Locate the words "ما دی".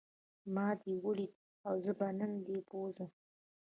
0.55-0.93